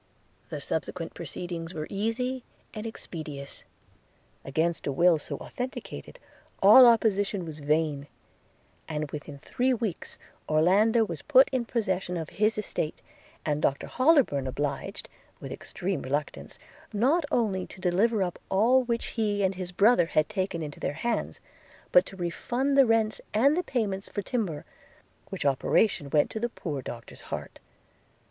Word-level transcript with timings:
The 0.49 0.59
subsequent 0.59 1.13
proceedings 1.13 1.75
were 1.75 1.85
easy 1.87 2.43
and 2.73 2.87
expeditious. 2.87 3.63
Against 4.43 4.87
a 4.87 4.91
will 4.91 5.19
so 5.19 5.37
authenticated, 5.37 6.17
all 6.59 6.87
opposition 6.87 7.45
was 7.45 7.59
vain; 7.59 8.07
and 8.87 9.11
within 9.11 9.37
three 9.37 9.75
weeks 9.75 10.17
Orlando 10.49 11.03
was 11.05 11.21
put 11.21 11.49
in 11.51 11.65
possession 11.65 12.17
of 12.17 12.31
his 12.31 12.57
estate, 12.57 13.03
and 13.45 13.61
Doctor 13.61 13.85
Hollybourn 13.85 14.47
obliged, 14.47 15.07
with 15.39 15.51
extreme 15.51 16.01
reluctance, 16.01 16.57
not 16.91 17.23
only 17.31 17.67
to 17.67 17.79
deliver 17.79 18.23
up 18.23 18.39
all 18.49 18.81
of 18.81 18.89
which 18.89 19.05
he 19.09 19.43
and 19.43 19.53
his 19.53 19.71
brother 19.71 20.07
had 20.07 20.27
taken 20.27 20.63
into 20.63 20.79
their 20.79 20.93
hands, 20.93 21.39
but 21.91 22.07
to 22.07 22.15
refund 22.15 22.75
the 22.75 22.87
rents 22.87 23.21
and 23.35 23.55
the 23.55 23.61
payments 23.61 24.09
for 24.09 24.23
timber; 24.23 24.65
which 25.29 25.45
operation 25.45 26.09
went 26.09 26.31
to 26.31 26.39
the 26.39 26.49
poor 26.49 26.81
Doctor's 26.81 27.21
heart. 27.29 27.59